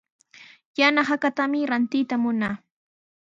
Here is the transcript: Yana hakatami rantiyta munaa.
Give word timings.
Yana 0.79 1.01
hakatami 1.09 1.61
rantiyta 1.71 2.15
munaa. 2.23 2.55